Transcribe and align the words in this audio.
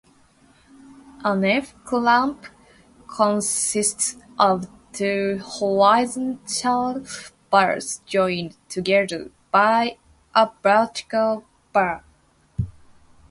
An 1.23 1.45
F-clamp 1.45 2.47
consists 3.07 4.17
of 4.39 4.67
two 4.91 5.39
horizontal 5.43 7.03
bars 7.51 8.01
joined 8.07 8.57
together 8.67 9.29
by 9.51 9.99
a 10.33 10.49
vertical 10.63 11.45
bar. 11.71 12.03